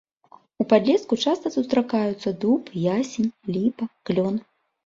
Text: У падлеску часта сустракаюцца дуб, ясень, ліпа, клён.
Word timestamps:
У 0.63 0.65
падлеску 0.71 1.19
часта 1.25 1.51
сустракаюцца 1.57 2.29
дуб, 2.45 2.73
ясень, 2.99 3.31
ліпа, 3.55 3.83
клён. 4.09 4.35